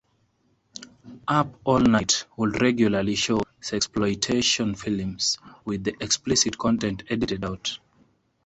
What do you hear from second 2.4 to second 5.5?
regularly show sexploitation films,